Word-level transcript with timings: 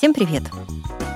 Всем 0.00 0.14
привет! 0.14 0.44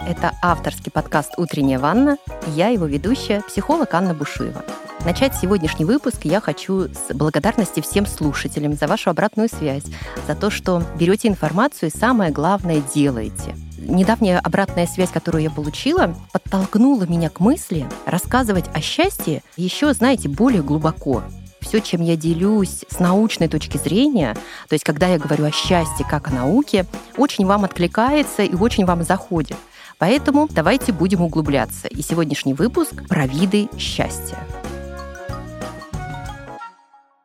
Это 0.06 0.34
авторский 0.42 0.92
подкаст 0.92 1.38
«Утренняя 1.38 1.78
ванна». 1.78 2.18
Я 2.48 2.68
его 2.68 2.84
ведущая, 2.84 3.40
психолог 3.40 3.94
Анна 3.94 4.12
Бушуева. 4.12 4.62
Начать 5.06 5.34
сегодняшний 5.34 5.86
выпуск 5.86 6.26
я 6.26 6.38
хочу 6.38 6.88
с 6.90 7.14
благодарности 7.14 7.80
всем 7.80 8.04
слушателям 8.04 8.74
за 8.74 8.86
вашу 8.86 9.08
обратную 9.08 9.48
связь, 9.48 9.84
за 10.28 10.34
то, 10.34 10.50
что 10.50 10.82
берете 11.00 11.28
информацию 11.28 11.88
и 11.88 11.96
самое 11.96 12.30
главное 12.30 12.82
делаете. 12.94 13.56
Недавняя 13.78 14.38
обратная 14.38 14.86
связь, 14.86 15.10
которую 15.10 15.42
я 15.42 15.50
получила, 15.50 16.14
подтолкнула 16.34 17.04
меня 17.04 17.30
к 17.30 17.40
мысли 17.40 17.86
рассказывать 18.04 18.66
о 18.74 18.82
счастье 18.82 19.42
еще, 19.56 19.94
знаете, 19.94 20.28
более 20.28 20.62
глубоко 20.62 21.22
все, 21.64 21.80
чем 21.80 22.02
я 22.02 22.16
делюсь 22.16 22.84
с 22.88 23.00
научной 23.00 23.48
точки 23.48 23.76
зрения, 23.78 24.34
то 24.68 24.74
есть 24.74 24.84
когда 24.84 25.08
я 25.08 25.18
говорю 25.18 25.44
о 25.44 25.50
счастье 25.50 26.06
как 26.08 26.28
о 26.28 26.30
науке, 26.30 26.86
очень 27.16 27.46
вам 27.46 27.64
откликается 27.64 28.42
и 28.42 28.54
очень 28.54 28.84
вам 28.84 29.02
заходит. 29.02 29.56
Поэтому 29.98 30.48
давайте 30.50 30.92
будем 30.92 31.22
углубляться. 31.22 31.88
И 31.88 32.02
сегодняшний 32.02 32.54
выпуск 32.54 32.92
про 33.08 33.26
виды 33.26 33.68
счастья. 33.78 34.38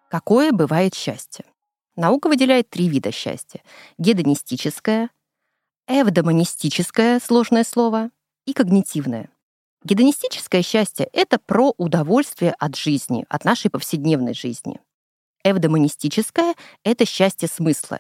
Какое 0.09 0.51
бывает 0.51 0.95
счастье? 0.95 1.45
Наука 1.95 2.29
выделяет 2.29 2.69
три 2.69 2.87
вида 2.87 3.11
счастья. 3.11 3.61
Гедонистическое, 3.97 5.09
эвдомонистическое, 5.87 7.19
сложное 7.19 7.63
слово, 7.63 8.09
и 8.45 8.53
когнитивное. 8.53 9.29
Гедонистическое 9.83 10.61
счастье— 10.61 11.09
это 11.13 11.39
про 11.39 11.73
удовольствие 11.77 12.53
от 12.59 12.75
жизни, 12.75 13.25
от 13.29 13.45
нашей 13.45 13.71
повседневной 13.71 14.33
жизни. 14.33 14.79
Эвдомонистическое— 15.43 16.55
это 16.83 17.05
счастье 17.05 17.47
смысла. 17.47 17.99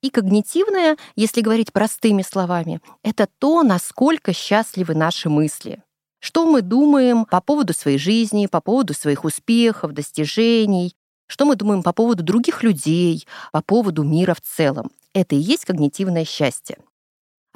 И 0.00 0.10
когнитивное, 0.10 0.96
если 1.16 1.42
говорить 1.42 1.72
простыми 1.72 2.22
словами, 2.22 2.80
это 3.02 3.28
то, 3.38 3.62
насколько 3.62 4.32
счастливы 4.32 4.94
наши 4.94 5.28
мысли. 5.28 5.82
Что 6.20 6.46
мы 6.46 6.62
думаем 6.62 7.26
по 7.26 7.40
поводу 7.40 7.74
своей 7.74 7.98
жизни, 7.98 8.46
по 8.46 8.60
поводу 8.60 8.94
своих 8.94 9.24
успехов, 9.24 9.92
достижений, 9.92 10.94
что 11.26 11.44
мы 11.44 11.56
думаем 11.56 11.82
по 11.82 11.92
поводу 11.92 12.22
других 12.22 12.62
людей, 12.62 13.26
по 13.52 13.60
поводу 13.60 14.02
мира 14.02 14.34
в 14.34 14.40
целом. 14.40 14.90
Это 15.12 15.34
и 15.34 15.38
есть 15.38 15.66
когнитивное 15.66 16.24
счастье. 16.24 16.78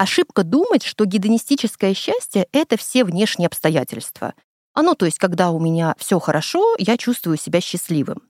Ошибка 0.02 0.42
думать, 0.42 0.82
что 0.82 1.04
гедонистическое 1.04 1.94
счастье— 1.94 2.48
это 2.52 2.76
все 2.76 3.04
внешние 3.04 3.46
обстоятельства. 3.46 4.34
Оно, 4.74 4.94
то 4.96 5.06
есть, 5.06 5.18
когда 5.18 5.52
у 5.52 5.60
меня 5.60 5.94
все 5.96 6.18
хорошо, 6.18 6.74
я 6.76 6.96
чувствую 6.96 7.36
себя 7.36 7.60
счастливым. 7.60 8.20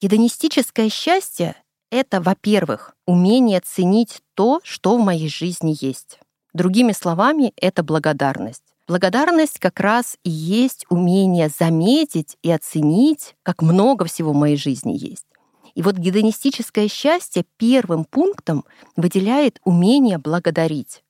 Гедонистическое 0.00 0.88
счастье— 0.88 1.56
это, 1.90 2.20
во-первых, 2.20 2.94
умение 3.04 3.58
ценить 3.58 4.20
то, 4.34 4.60
что 4.62 4.96
в 4.96 5.00
моей 5.00 5.28
жизни 5.28 5.76
есть. 5.80 6.20
Другими 6.54 6.92
словами, 6.92 7.52
это 7.56 7.82
благодарность. 7.82 8.62
Благодарность 8.86 9.58
как 9.58 9.80
раз 9.80 10.18
и 10.22 10.30
есть 10.30 10.86
умение 10.88 11.48
заметить 11.48 12.36
и 12.44 12.52
оценить, 12.52 13.34
как 13.42 13.60
много 13.60 14.04
всего 14.04 14.30
в 14.30 14.36
моей 14.36 14.56
жизни 14.56 14.96
есть. 14.96 15.26
И 15.74 15.82
вот 15.82 15.96
гедонистическое 15.96 16.86
счастье 16.86 17.44
первым 17.56 18.04
пунктом 18.04 18.64
выделяет 18.94 19.58
умение 19.64 20.18
благодарить. 20.18 21.02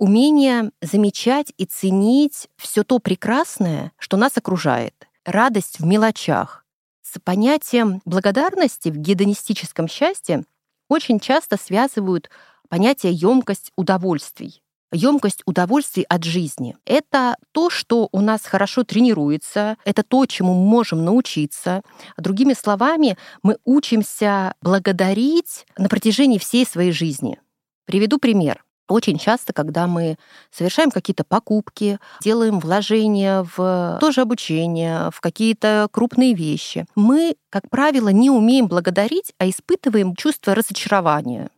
Умение 0.00 0.70
замечать 0.80 1.52
и 1.58 1.66
ценить 1.66 2.48
все 2.56 2.84
то 2.84 3.00
прекрасное, 3.00 3.92
что 3.98 4.16
нас 4.16 4.38
окружает. 4.38 4.94
Радость 5.26 5.78
в 5.78 5.84
мелочах. 5.84 6.64
С 7.02 7.18
понятием 7.22 8.00
благодарности 8.06 8.88
в 8.88 8.96
гедонистическом 8.96 9.88
счастье 9.88 10.44
очень 10.88 11.20
часто 11.20 11.58
связывают 11.58 12.30
понятие 12.70 13.12
емкость 13.12 13.72
удовольствий. 13.76 14.62
Емкость 14.90 15.42
удовольствий 15.44 16.04
от 16.04 16.24
жизни— 16.24 16.78
это 16.86 17.36
то, 17.52 17.68
что 17.68 18.08
у 18.10 18.22
нас 18.22 18.46
хорошо 18.46 18.84
тренируется, 18.84 19.76
это 19.84 20.02
то, 20.02 20.24
чему 20.24 20.54
мы 20.54 20.66
можем 20.66 21.04
научиться. 21.04 21.82
Другими 22.16 22.54
словами, 22.54 23.18
мы 23.42 23.58
учимся 23.66 24.54
благодарить 24.62 25.66
на 25.76 25.90
протяжении 25.90 26.38
всей 26.38 26.64
своей 26.64 26.92
жизни. 26.92 27.38
Приведу 27.84 28.16
пример. 28.16 28.64
Очень 28.90 29.18
часто, 29.18 29.52
когда 29.52 29.86
мы 29.86 30.16
совершаем 30.50 30.90
какие-то 30.90 31.22
покупки, 31.22 32.00
делаем 32.20 32.58
вложения 32.58 33.46
в 33.56 33.98
тоже 34.00 34.22
обучение, 34.22 35.12
в 35.12 35.20
какие-то 35.20 35.86
крупные 35.92 36.34
вещи, 36.34 36.86
мы, 36.96 37.36
как 37.50 37.70
правило, 37.70 38.08
не 38.08 38.30
умеем 38.30 38.66
благодарить, 38.66 39.32
а 39.38 39.48
испытываем 39.48 40.16
чувство 40.16 40.56
разочарования. 40.56 41.50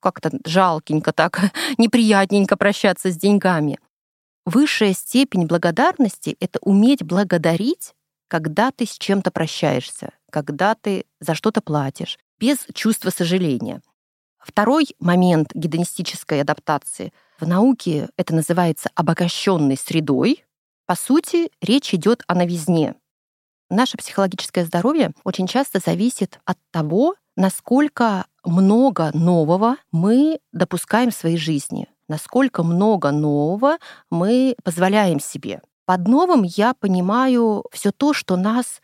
Как-то 0.00 0.32
жалкенько 0.44 1.12
так, 1.12 1.52
неприятненько 1.78 2.56
прощаться 2.56 3.12
с 3.12 3.16
деньгами. 3.16 3.78
Высшая 4.44 4.92
степень 4.92 5.46
благодарности— 5.46 6.36
это 6.40 6.58
уметь 6.60 7.04
благодарить, 7.04 7.94
когда 8.26 8.72
ты 8.72 8.84
с 8.84 8.98
чем-то 8.98 9.30
прощаешься, 9.30 10.10
когда 10.32 10.74
ты 10.74 11.04
за 11.20 11.36
что-то 11.36 11.60
платишь, 11.60 12.18
без 12.40 12.66
чувства 12.74 13.10
сожаления. 13.10 13.80
Второй 14.40 14.88
момент 14.98 15.50
гедонистической 15.54 16.40
адаптации 16.40 17.12
в 17.38 17.46
науке 17.46 18.08
это 18.16 18.34
называется 18.34 18.90
обогащенной 18.94 19.76
средой. 19.76 20.44
По 20.86 20.94
сути, 20.96 21.50
речь 21.60 21.94
идет 21.94 22.22
о 22.26 22.34
новизне. 22.34 22.94
Наше 23.68 23.96
психологическое 23.96 24.64
здоровье 24.64 25.12
очень 25.24 25.46
часто 25.46 25.78
зависит 25.78 26.40
от 26.44 26.58
того, 26.72 27.14
насколько 27.36 28.26
много 28.44 29.10
нового 29.14 29.76
мы 29.92 30.40
допускаем 30.52 31.10
в 31.10 31.14
своей 31.14 31.36
жизни, 31.36 31.88
насколько 32.08 32.62
много 32.62 33.12
нового 33.12 33.78
мы 34.10 34.56
позволяем 34.64 35.20
себе. 35.20 35.62
Под 35.84 36.08
новым 36.08 36.42
я 36.42 36.74
понимаю 36.74 37.64
все 37.72 37.92
то, 37.92 38.12
что 38.12 38.36
нас 38.36 38.80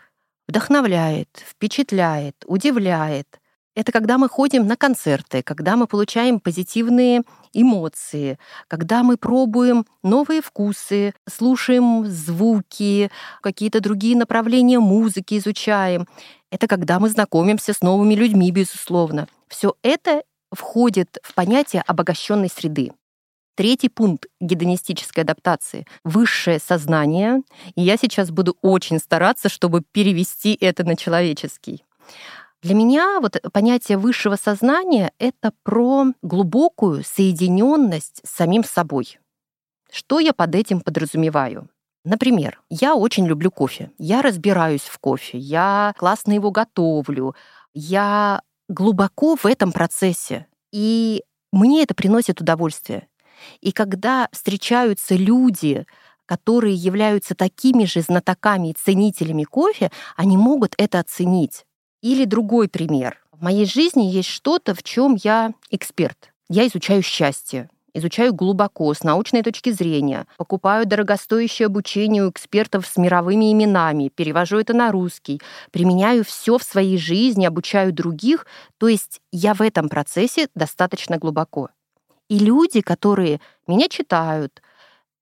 вдохновляет, 0.46 1.28
впечатляет, 1.44 2.44
удивляет, 2.46 3.40
это 3.76 3.92
когда 3.92 4.16
мы 4.16 4.28
ходим 4.28 4.66
на 4.66 4.74
концерты, 4.74 5.42
когда 5.42 5.76
мы 5.76 5.86
получаем 5.86 6.40
позитивные 6.40 7.22
эмоции, 7.52 8.38
когда 8.68 9.02
мы 9.02 9.18
пробуем 9.18 9.86
новые 10.02 10.40
вкусы, 10.40 11.12
слушаем 11.28 12.06
звуки, 12.06 13.10
какие-то 13.42 13.80
другие 13.80 14.16
направления 14.16 14.80
музыки 14.80 15.36
изучаем. 15.36 16.08
Это 16.50 16.66
когда 16.66 16.98
мы 16.98 17.10
знакомимся 17.10 17.74
с 17.74 17.82
новыми 17.82 18.14
людьми, 18.14 18.50
безусловно. 18.50 19.28
Все 19.46 19.74
это 19.82 20.22
входит 20.50 21.18
в 21.22 21.34
понятие 21.34 21.82
обогащенной 21.86 22.48
среды. 22.48 22.92
Третий 23.56 23.90
пункт 23.90 24.26
гедонистической 24.40 25.22
адаптации— 25.22 25.86
высшее 26.04 26.58
сознание. 26.58 27.42
И 27.74 27.82
я 27.82 27.98
сейчас 27.98 28.30
буду 28.30 28.56
очень 28.62 28.98
стараться, 28.98 29.50
чтобы 29.50 29.82
перевести 29.92 30.56
это 30.58 30.84
на 30.84 30.96
человеческий. 30.96 31.82
Для 32.66 32.74
меня 32.74 33.20
вот 33.20 33.40
понятие 33.52 33.96
высшего 33.96 34.34
сознания— 34.34 35.12
это 35.20 35.52
про 35.62 36.06
глубокую 36.22 37.04
соединенность 37.04 38.22
с 38.24 38.30
самим 38.34 38.64
собой. 38.64 39.20
Что 39.88 40.18
я 40.18 40.32
под 40.32 40.56
этим 40.56 40.80
подразумеваю? 40.80 41.68
Например, 42.02 42.60
я 42.68 42.96
очень 42.96 43.24
люблю 43.24 43.52
кофе. 43.52 43.92
Я 43.98 44.20
разбираюсь 44.20 44.80
в 44.80 44.98
кофе, 44.98 45.38
я 45.38 45.94
классно 45.96 46.32
его 46.32 46.50
готовлю, 46.50 47.36
я 47.72 48.42
глубоко 48.68 49.36
в 49.36 49.46
этом 49.46 49.70
процессе. 49.70 50.48
И 50.72 51.22
мне 51.52 51.84
это 51.84 51.94
приносит 51.94 52.40
удовольствие. 52.40 53.06
И 53.60 53.70
когда 53.70 54.28
встречаются 54.32 55.14
люди, 55.14 55.86
которые 56.26 56.74
являются 56.74 57.36
такими 57.36 57.84
же 57.84 58.00
знатоками 58.00 58.70
и 58.70 58.74
ценителями 58.74 59.44
кофе, 59.44 59.92
они 60.16 60.36
могут 60.36 60.74
это 60.78 60.98
оценить. 60.98 61.64
Или 62.06 62.24
другой 62.24 62.68
пример. 62.68 63.18
В 63.32 63.42
моей 63.42 63.66
жизни 63.66 64.04
есть 64.04 64.28
что-то, 64.28 64.76
в 64.76 64.84
чем 64.84 65.18
я 65.24 65.52
эксперт. 65.70 66.32
Я 66.48 66.64
изучаю 66.68 67.02
счастье, 67.02 67.68
изучаю 67.94 68.32
глубоко, 68.32 68.94
с 68.94 69.02
научной 69.02 69.42
точки 69.42 69.70
зрения, 69.70 70.28
покупаю 70.36 70.86
дорогостоящее 70.86 71.66
обучение 71.66 72.24
у 72.24 72.30
экспертов 72.30 72.86
с 72.86 72.96
мировыми 72.96 73.52
именами, 73.52 74.12
перевожу 74.14 74.60
это 74.60 74.72
на 74.72 74.92
русский, 74.92 75.40
применяю 75.72 76.22
все 76.22 76.58
в 76.58 76.62
своей 76.62 76.96
жизни, 76.96 77.44
обучаю 77.44 77.92
других, 77.92 78.46
то 78.78 78.86
есть 78.86 79.20
я 79.32 79.52
в 79.52 79.60
этом 79.60 79.88
процессе 79.88 80.48
достаточно 80.54 81.18
глубоко. 81.18 81.70
И 82.28 82.38
люди, 82.38 82.82
которые 82.82 83.40
меня 83.66 83.88
читают 83.88 84.62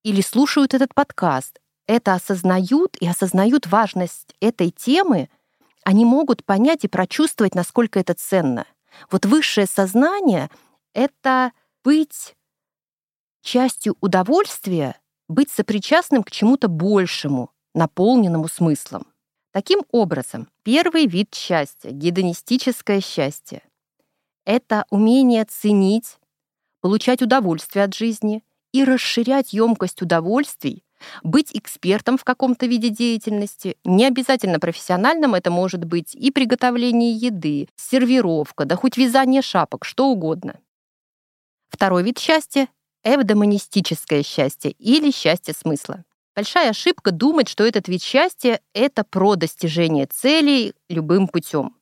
или 0.02 0.20
слушают 0.20 0.74
этот 0.74 0.92
подкаст, 0.92 1.60
это 1.86 2.12
осознают 2.12 2.98
и 3.00 3.08
осознают 3.08 3.66
важность 3.68 4.34
этой 4.38 4.70
темы— 4.70 5.30
они 5.84 6.04
могут 6.04 6.44
понять 6.44 6.84
и 6.84 6.88
прочувствовать, 6.88 7.54
насколько 7.54 8.00
это 8.00 8.14
ценно. 8.14 8.66
Вот 9.10 9.26
высшее 9.26 9.66
сознание— 9.66 10.50
это 10.94 11.52
быть 11.84 12.34
частью 13.42 13.96
удовольствия, 14.00 14.98
быть 15.28 15.50
сопричастным 15.50 16.22
к 16.22 16.30
чему-то 16.30 16.68
большему, 16.68 17.50
наполненному 17.74 18.48
смыслом. 18.48 19.06
Таким 19.52 19.82
образом, 19.92 20.48
первый 20.62 21.06
вид 21.06 21.34
счастья, 21.34 21.90
гедонистическое 21.90 23.00
счастье, 23.00 23.62
это 24.44 24.84
умение 24.90 25.44
ценить, 25.44 26.18
получать 26.80 27.22
удовольствие 27.22 27.84
от 27.84 27.94
жизни 27.94 28.42
и 28.72 28.84
расширять 28.84 29.52
емкость 29.52 30.02
удовольствий, 30.02 30.84
быть 31.22 31.50
экспертом 31.52 32.18
в 32.18 32.24
каком-то 32.24 32.66
виде 32.66 32.88
деятельности, 32.88 33.76
не 33.84 34.06
обязательно 34.06 34.60
профессиональным, 34.60 35.34
это 35.34 35.50
может 35.50 35.84
быть 35.84 36.14
и 36.14 36.30
приготовление 36.30 37.12
еды, 37.12 37.68
сервировка, 37.76 38.64
да 38.64 38.76
хоть 38.76 38.96
вязание 38.96 39.42
шапок, 39.42 39.84
что 39.84 40.08
угодно. 40.08 40.60
Второй 41.68 42.02
вид 42.02 42.18
счастья— 42.18 42.68
эвдомонистическое 43.04 44.22
счастье 44.22 44.70
или 44.72 45.10
счастье 45.10 45.54
смысла. 45.54 46.04
Большая 46.36 46.70
ошибка 46.70 47.12
думать, 47.12 47.48
что 47.48 47.64
этот 47.64 47.88
вид 47.88 48.02
счастья— 48.02 48.60
это 48.74 49.04
про 49.04 49.36
достижение 49.36 50.06
целей 50.06 50.74
любым 50.88 51.28
путем. 51.28 51.76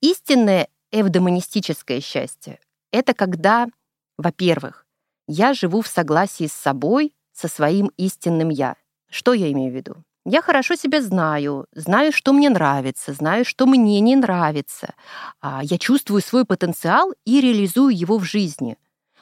Истинное 0.00 0.68
эвдомонистическое 0.92 2.00
счастье— 2.00 2.58
это 2.92 3.14
когда, 3.14 3.68
во-первых, 4.16 4.86
я 5.28 5.54
живу 5.54 5.82
в 5.82 5.86
согласии 5.86 6.48
с 6.48 6.52
собой, 6.52 7.14
со 7.40 7.48
своим 7.48 7.90
истинным 7.96 8.50
«я». 8.50 8.76
Что 9.10 9.32
я 9.32 9.50
имею 9.50 9.72
в 9.72 9.74
виду? 9.74 9.96
Я 10.24 10.42
хорошо 10.42 10.76
себя 10.76 11.00
знаю, 11.02 11.66
знаю, 11.72 12.12
что 12.12 12.32
мне 12.32 12.50
нравится, 12.50 13.12
знаю, 13.14 13.44
что 13.44 13.66
мне 13.66 13.98
не 14.00 14.14
нравится. 14.14 14.94
А, 15.40 15.60
я 15.64 15.78
чувствую 15.78 16.20
свой 16.20 16.44
потенциал 16.44 17.12
и 17.24 17.40
реализую 17.40 17.96
его 17.96 18.18
в 18.18 18.24
жизни. 18.24 18.76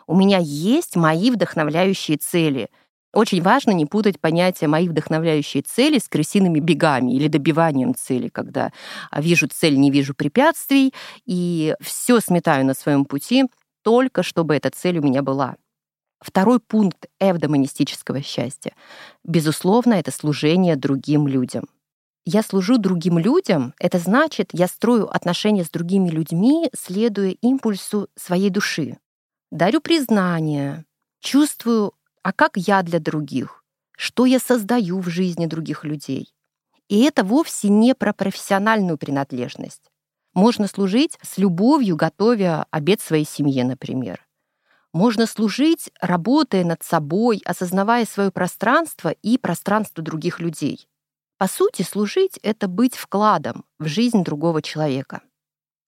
У 0.06 0.17
меня 0.17 0.38
есть 0.41 0.97
мои 0.97 1.31
вдохновляющие 1.31 2.17
цели— 2.19 2.69
очень 3.12 3.41
важно 3.41 3.70
не 3.70 3.87
путать 3.87 4.21
понятие 4.21 4.69
«мои 4.69 4.88
вдохновляющие 4.88 5.62
цели» 5.62 5.99
с 5.99 6.09
крысиными 6.09 6.61
бегами 6.61 7.12
или 7.12 7.29
добиванием 7.29 7.94
цели, 7.94 8.29
когда 8.29 8.71
вижу 9.17 9.49
цель, 9.49 9.79
не 9.79 9.91
вижу 9.91 10.14
препятствий, 10.14 10.93
и 11.25 11.75
все 11.81 12.21
сметаю 12.21 12.67
на 12.67 12.75
своем 12.75 13.06
пути, 13.06 13.47
только 13.82 14.23
чтобы 14.23 14.56
эта 14.56 14.71
цель 14.71 14.99
у 14.99 15.03
меня 15.03 15.23
была. 15.23 15.56
Второй 16.20 16.61
пункт 16.61 17.06
эвдомонистического 17.20 18.23
счастья. 18.23 18.75
Безусловно, 19.25 19.94
это 19.94 20.11
служение 20.11 20.76
другим 20.76 21.29
людям. 21.29 21.65
Я 22.25 22.43
служу 22.43 22.76
другим 22.76 23.19
людям, 23.19 23.73
это 23.79 23.99
значит, 23.99 24.50
я 24.53 24.67
строю 24.67 25.09
отношения 25.15 25.65
с 25.65 25.70
другими 25.70 26.11
людьми, 26.11 26.69
следуя 26.76 27.31
импульсу 27.31 28.09
своей 28.17 28.50
души. 28.50 28.99
Дарю 29.50 29.81
признание, 29.81 30.85
чувствую 31.20 31.94
а 32.29 32.32
как 32.35 32.59
я 32.59 32.82
для 32.82 33.00
других, 33.00 33.64
что 33.97 34.26
я 34.26 34.38
создаю 34.38 35.00
в 35.00 35.09
жизни 35.09 35.47
других 35.47 35.85
людей. 35.85 36.35
И 36.88 37.03
это 37.03 37.25
вовсе 37.25 37.71
не 37.71 37.94
про 37.94 38.12
профессиональную 38.12 38.99
принадлежность. 38.99 39.91
Можно 40.35 40.69
служить 40.69 41.19
с 41.23 41.38
любовью, 41.38 41.97
готовя 41.97 42.67
обед 42.71 43.00
своей 43.00 43.25
семье, 43.25 43.64
например. 43.64 44.28
Можно 44.93 45.26
служить, 45.26 45.90
работая 46.00 46.64
над 46.64 46.82
собой, 46.82 47.43
осознавая 47.44 48.06
свое 48.06 48.31
пространство 48.31 49.11
и 49.11 49.37
пространство 49.37 50.02
других 50.02 50.40
людей. 50.40 50.88
По 51.37 51.46
сути, 51.46 51.82
служить— 51.82 52.38
это 52.43 52.69
быть 52.69 52.96
вкладом 52.96 53.64
в 53.79 53.87
жизнь 53.87 54.25
другого 54.25 54.62
человека. 54.62 55.23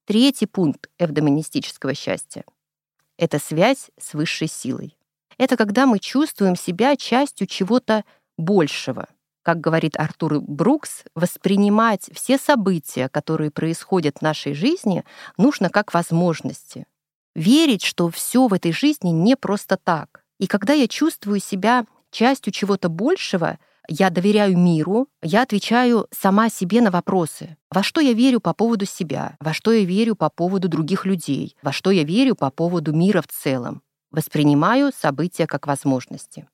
Третий 0.06 0.46
пункт 0.46 0.90
эвдомонистического 0.98 1.94
счастья— 1.94 2.44
это 3.16 3.38
связь 3.38 3.90
с 3.98 4.14
высшей 4.14 4.48
силой. 4.48 4.96
Это 5.38 5.56
когда 5.56 5.86
мы 5.86 5.98
чувствуем 5.98 6.54
себя 6.54 6.96
частью 6.96 7.46
чего-то 7.46 8.04
большего. 8.36 9.08
Как 9.42 9.58
говорит 9.60 9.96
Артур 9.96 10.40
Брукс, 10.40 11.04
воспринимать 11.14 12.10
все 12.12 12.36
события, 12.36 13.08
которые 13.08 13.50
происходят 13.50 14.18
в 14.18 14.22
нашей 14.22 14.52
жизни, 14.52 15.04
нужно 15.38 15.70
как 15.70 15.94
возможности. 15.94 16.86
Верить, 17.34 17.82
что 17.82 18.08
все 18.10 18.48
в 18.48 18.54
этой 18.54 18.72
жизни 18.72 19.10
не 19.10 19.36
просто 19.36 19.76
так. 19.76 20.24
И 20.38 20.46
когда 20.46 20.72
я 20.72 20.88
чувствую 20.88 21.40
себя 21.40 21.86
частью 22.10 22.52
чего-то 22.52 22.88
большего, 22.88 23.58
я 23.88 24.10
доверяю 24.10 24.56
миру, 24.56 25.08
я 25.22 25.42
отвечаю 25.42 26.06
сама 26.10 26.48
себе 26.48 26.80
на 26.80 26.90
вопросы. 26.90 27.56
Во 27.70 27.82
что 27.82 28.00
я 28.00 28.12
верю 28.12 28.40
по 28.40 28.54
поводу 28.54 28.86
себя, 28.86 29.36
во 29.40 29.52
что 29.52 29.72
я 29.72 29.84
верю 29.84 30.16
по 30.16 30.30
поводу 30.30 30.68
других 30.68 31.06
людей, 31.06 31.56
во 31.62 31.72
что 31.72 31.90
я 31.90 32.04
верю 32.04 32.34
по 32.34 32.50
поводу 32.50 32.92
мира 32.92 33.22
в 33.22 33.28
целом. 33.28 33.82
Воспринимаю 34.10 34.92
события 34.96 35.46
как 35.46 35.66
возможности. 35.66 36.48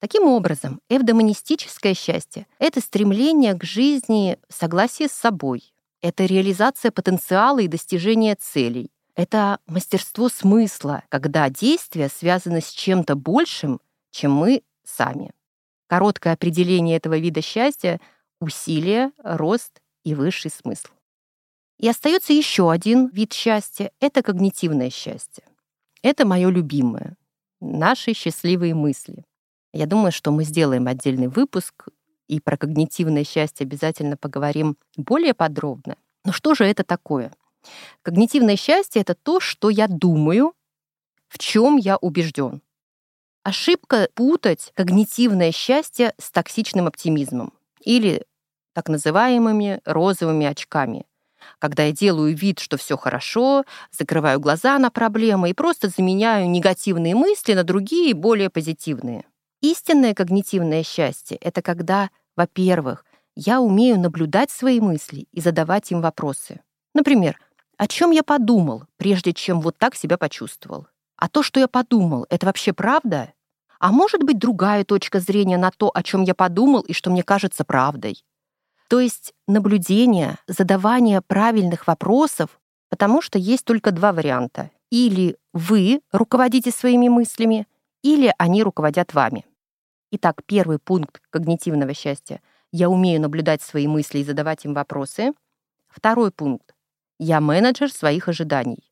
Таким 0.00 0.24
образом, 0.24 0.80
эвдомонистическое 0.88 1.94
счастье— 1.94 2.46
это 2.58 2.80
стремление 2.80 3.54
к 3.54 3.64
жизни 3.64 4.38
в 4.48 4.54
согласии 4.54 5.06
с 5.06 5.12
собой, 5.12 5.74
это 6.02 6.24
реализация 6.24 6.90
потенциала 6.90 7.58
и 7.58 7.68
достижение 7.68 8.34
целей, 8.34 8.90
это 9.14 9.58
мастерство 9.66 10.28
смысла, 10.28 11.02
когда 11.08 11.48
действия 11.50 12.08
связаны 12.08 12.60
с 12.60 12.70
чем-то 12.70 13.14
большим, 13.14 13.80
чем 14.10 14.32
мы 14.32 14.62
сами. 14.84 15.32
Короткое 15.86 16.34
определение 16.34 16.96
этого 16.96 17.18
вида 17.18 17.42
счастья— 17.42 18.00
усилие, 18.40 19.12
рост 19.18 19.80
и 20.04 20.14
высший 20.14 20.50
смысл. 20.50 20.88
И 21.78 21.88
остается 21.88 22.32
еще 22.32 22.70
один 22.70 23.08
вид 23.08 23.32
счастья— 23.32 23.90
это 24.00 24.22
когнитивное 24.22 24.90
счастье. 24.90 25.44
Это 26.02 26.26
мое 26.26 26.50
любимое. 26.50 27.16
Наши 27.60 28.14
счастливые 28.14 28.74
мысли. 28.74 29.24
Я 29.72 29.86
думаю, 29.86 30.12
что 30.12 30.30
мы 30.30 30.44
сделаем 30.44 30.86
отдельный 30.86 31.28
выпуск 31.28 31.88
и 32.26 32.40
про 32.40 32.56
когнитивное 32.56 33.24
счастье 33.24 33.64
обязательно 33.64 34.16
поговорим 34.16 34.76
более 34.96 35.34
подробно. 35.34 35.96
Но 36.24 36.32
что 36.32 36.54
же 36.54 36.64
это 36.64 36.84
такое? 36.84 37.32
Когнитивное 38.02 38.56
счастье— 38.56 39.02
это 39.02 39.14
то, 39.14 39.40
что 39.40 39.70
я 39.70 39.86
думаю, 39.88 40.54
в 41.28 41.38
чем 41.38 41.76
я 41.76 41.96
убежден. 41.96 42.62
Ошибка 43.42 44.08
путать 44.14 44.72
когнитивное 44.74 45.52
счастье 45.52 46.14
с 46.18 46.30
токсичным 46.30 46.86
оптимизмом 46.86 47.52
или 47.80 48.26
так 48.74 48.88
называемыми 48.88 49.80
розовыми 49.84 50.46
очками 50.46 51.06
когда 51.58 51.84
я 51.84 51.92
делаю 51.92 52.36
вид, 52.36 52.58
что 52.58 52.76
все 52.76 52.96
хорошо, 52.96 53.64
закрываю 53.90 54.40
глаза 54.40 54.78
на 54.78 54.90
проблемы 54.90 55.50
и 55.50 55.54
просто 55.54 55.88
заменяю 55.88 56.48
негативные 56.50 57.14
мысли 57.14 57.54
на 57.54 57.64
другие, 57.64 58.14
более 58.14 58.50
позитивные. 58.50 59.24
Истинное 59.60 60.14
когнитивное 60.14 60.82
счастье— 60.82 61.36
это 61.40 61.62
когда, 61.62 62.10
во-первых, 62.36 63.04
я 63.36 63.60
умею 63.60 63.98
наблюдать 63.98 64.50
свои 64.50 64.80
мысли 64.80 65.26
и 65.32 65.40
задавать 65.40 65.90
им 65.92 66.00
вопросы. 66.00 66.60
Например, 66.94 67.38
о 67.80 67.86
чем 67.86 68.10
я 68.10 68.22
подумал, 68.22 68.84
прежде 68.98 69.32
чем 69.32 69.62
вот 69.62 69.78
так 69.78 69.94
себя 69.94 70.18
почувствовал? 70.18 70.86
А 71.16 71.30
то, 71.30 71.42
что 71.42 71.60
я 71.60 71.66
подумал, 71.66 72.26
это 72.28 72.44
вообще 72.44 72.74
правда? 72.74 73.32
А 73.78 73.90
может 73.90 74.22
быть 74.22 74.38
другая 74.38 74.84
точка 74.84 75.18
зрения 75.18 75.56
на 75.56 75.70
то, 75.70 75.90
о 75.94 76.02
чем 76.02 76.22
я 76.24 76.34
подумал 76.34 76.82
и 76.82 76.92
что 76.92 77.08
мне 77.08 77.22
кажется 77.22 77.64
правдой? 77.64 78.22
То 78.90 79.00
есть 79.00 79.32
наблюдение, 79.48 80.36
задавание 80.46 81.22
правильных 81.22 81.86
вопросов, 81.86 82.60
потому 82.90 83.22
что 83.22 83.38
есть 83.38 83.64
только 83.64 83.92
два 83.92 84.12
варианта. 84.12 84.70
Или 84.90 85.38
вы 85.54 86.02
руководите 86.12 86.70
своими 86.72 87.08
мыслями, 87.08 87.66
или 88.02 88.34
они 88.36 88.62
руководят 88.62 89.14
вами. 89.14 89.46
Итак, 90.10 90.42
первый 90.44 90.80
пункт 90.80 91.22
когнитивного 91.30 91.94
счастья— 91.94 92.42
я 92.72 92.90
умею 92.90 93.22
наблюдать 93.22 93.62
свои 93.62 93.86
мысли 93.88 94.18
и 94.18 94.24
задавать 94.24 94.66
им 94.66 94.74
вопросы. 94.74 95.32
Второй 95.88 96.30
пункт— 96.30 96.74
я 97.22 97.40
менеджер 97.40 97.92
своих 97.92 98.28
ожиданий. 98.28 98.90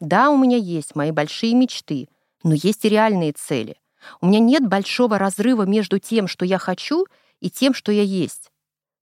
Да, 0.00 0.30
у 0.30 0.38
меня 0.38 0.56
есть 0.56 0.96
мои 0.96 1.10
большие 1.10 1.54
мечты, 1.54 2.08
но 2.42 2.54
есть 2.54 2.84
и 2.86 2.88
реальные 2.88 3.32
цели. 3.32 3.76
У 4.22 4.26
меня 4.26 4.40
нет 4.40 4.66
большого 4.66 5.18
разрыва 5.18 5.64
между 5.64 5.98
тем, 5.98 6.26
что 6.26 6.46
я 6.46 6.58
хочу, 6.58 7.06
и 7.40 7.50
тем, 7.50 7.74
что 7.74 7.92
я 7.92 8.02
есть. 8.02 8.50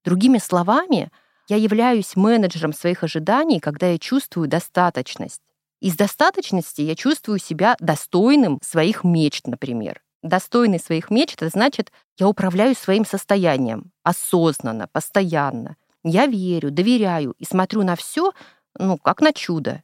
Другими 0.04 0.38
словами, 0.38 1.12
я 1.48 1.56
являюсь 1.56 2.16
менеджером 2.16 2.72
своих 2.72 3.04
ожиданий, 3.04 3.60
когда 3.60 3.86
я 3.86 3.98
чувствую 3.98 4.48
достаточность. 4.48 5.42
Из 5.80 5.94
достаточности 5.96 6.80
я 6.80 6.96
чувствую 6.96 7.38
себя 7.38 7.76
достойным 7.78 8.58
своих 8.60 9.04
мечт, 9.04 9.46
например. 9.46 10.02
Достойный 10.22 10.80
своих 10.80 11.10
мечт— 11.10 11.34
это 11.42 11.48
значит, 11.48 11.92
я 12.18 12.26
управляю 12.26 12.74
своим 12.74 13.04
состоянием 13.04 13.92
осознанно, 14.02 14.88
постоянно. 14.88 15.76
Я 16.02 16.26
верю, 16.26 16.70
доверяю 16.70 17.34
и 17.38 17.44
смотрю 17.44 17.82
на 17.82 17.96
все, 17.96 18.32
ну, 18.78 18.98
как 18.98 19.20
на 19.20 19.32
чудо. 19.32 19.82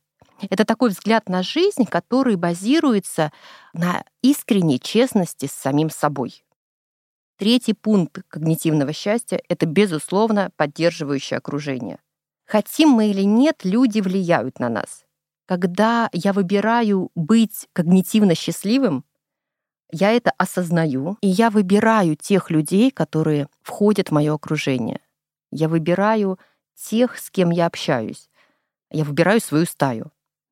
Это 0.49 0.65
такой 0.65 0.91
взгляд 0.91 1.29
на 1.29 1.43
жизнь, 1.43 1.85
который 1.85 2.37
базируется 2.37 3.33
на 3.73 4.05
искренней 4.23 4.81
честности 4.81 5.47
с 5.47 5.53
самим 5.53 5.91
собой. 5.91 6.45
Третий 7.37 7.75
пункт 7.75 8.23
когнитивного 8.29 8.93
счастья— 8.93 9.41
это, 9.49 9.67
безусловно, 9.67 10.51
поддерживающее 10.57 11.39
окружение. 11.39 11.99
Хотим 12.47 12.91
мы 12.91 13.11
или 13.11 13.23
нет, 13.23 13.65
люди 13.65 14.01
влияют 14.01 14.59
на 14.59 14.69
нас. 14.69 15.05
Когда 15.47 16.09
я 16.13 16.33
выбираю 16.33 17.11
быть 17.15 17.69
когнитивно 17.73 18.35
счастливым, 18.35 19.05
я 19.93 20.13
это 20.13 20.33
осознаю, 20.39 21.17
и 21.21 21.29
я 21.29 21.51
выбираю 21.51 22.17
тех 22.17 22.51
людей, 22.51 22.91
которые 22.91 23.49
входят 23.63 24.09
в 24.09 24.13
мое 24.13 24.35
окружение. 24.35 25.01
Я 25.51 25.69
выбираю 25.69 26.39
тех, 26.77 27.19
с 27.19 27.31
кем 27.31 27.51
я 27.51 27.67
общаюсь. 27.67 28.30
Я 28.91 29.05
выбираю 29.05 29.41
свою 29.41 29.67
стаю. 29.67 30.11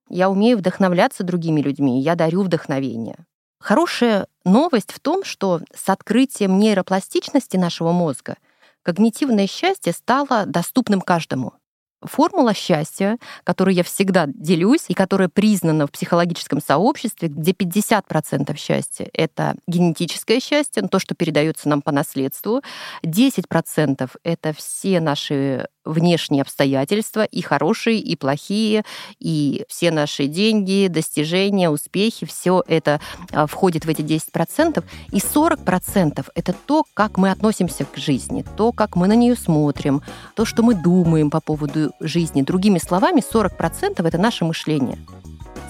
Я 0.09 0.31
умею 0.31 0.59
вдохновляться 0.59 1.25
другими 1.25 1.61
людьми, 1.61 2.01
я 2.01 2.15
дарю 2.15 2.43
вдохновение. 2.43 3.27
Хорошая 3.61 4.29
новость 4.45 4.93
в 4.93 5.01
том, 5.01 5.25
что 5.25 5.61
с 5.75 5.89
открытием 5.89 6.59
нейропластичности 6.59 7.57
нашего 7.57 7.93
мозга 7.93 8.37
когнитивное 8.83 9.47
счастье 9.47 9.93
стало 9.93 10.47
доступным 10.47 11.01
каждому. 11.01 11.55
Формула 12.01 12.55
счастья, 12.55 13.19
которую 13.43 13.75
я 13.75 13.83
всегда 13.83 14.27
делюсь 14.29 14.85
и 14.87 14.95
которая 14.95 15.29
признана 15.29 15.89
в 15.89 15.91
психологическом 15.91 16.63
сообществе, 16.63 17.29
где 17.29 17.51
50% 17.51 18.57
счастья— 18.57 19.11
это 19.13 19.57
генетическое 19.67 20.39
счастье, 20.39 20.83
то, 20.85 21.01
что 21.01 21.17
передается 21.17 21.69
нам 21.69 21.83
по 21.83 21.91
наследству, 21.91 22.63
10%— 23.03 24.17
это 24.23 24.53
все 24.53 25.01
наши 25.01 25.69
внешние 25.89 26.43
обстоятельства, 26.43 27.25
и 27.25 27.41
хорошие, 27.41 27.99
и 27.99 28.17
плохие, 28.17 28.85
и 29.19 29.65
все 29.69 29.91
наши 29.91 30.27
деньги, 30.27 30.89
достижения, 30.89 31.71
успехи, 31.71 32.27
все 32.27 32.63
это 32.67 33.01
а, 33.33 33.47
входит 33.47 33.85
в 33.85 33.89
эти 33.89 34.03
10%. 34.03 34.85
И 35.11 35.19
40%— 35.19 36.27
это 36.35 36.55
то, 36.67 36.85
как 36.95 37.17
мы 37.17 37.31
относимся 37.31 37.85
к 37.85 37.97
жизни, 37.97 38.45
то, 38.57 38.73
как 38.73 38.97
мы 38.97 39.09
на 39.09 39.15
нее 39.15 39.35
смотрим, 39.35 40.03
то, 40.35 40.45
что 40.45 40.63
мы 40.63 40.75
думаем 40.75 41.31
по 41.31 41.41
поводу 41.41 41.93
жизни. 42.01 42.43
Другими 42.43 42.79
словами, 42.79 43.23
40%— 43.23 44.07
это 44.07 44.19
наше 44.19 44.45
мышление. 44.45 44.99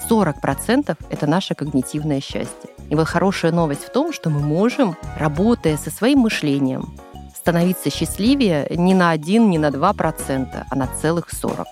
40%— 0.09 0.97
это 1.09 1.27
наше 1.27 1.55
когнитивное 1.55 2.19
счастье. 2.19 2.69
И 2.89 2.95
вот 2.95 3.07
хорошая 3.07 3.51
новость 3.51 3.83
в 3.83 3.91
том, 3.91 4.11
что 4.11 4.29
мы 4.29 4.39
можем, 4.39 4.95
работая 5.17 5.77
со 5.77 5.91
своим 5.91 6.19
мышлением, 6.19 6.95
становиться 7.49 7.89
счастливее 7.89 8.67
не 8.69 8.93
на 8.93 9.09
1, 9.09 9.49
не 9.49 9.57
на 9.57 9.71
2 9.71 9.93
процента, 9.93 10.67
а 10.69 10.75
на 10.75 10.85
целых 10.85 11.31
40. 11.31 11.65